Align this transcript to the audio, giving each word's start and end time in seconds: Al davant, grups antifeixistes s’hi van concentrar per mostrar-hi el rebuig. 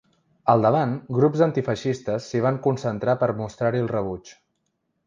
Al 0.53 0.63
davant, 0.65 0.95
grups 1.17 1.43
antifeixistes 1.47 2.31
s’hi 2.31 2.43
van 2.47 2.59
concentrar 2.67 3.17
per 3.25 3.33
mostrar-hi 3.45 3.87
el 3.89 3.93
rebuig. 3.97 4.35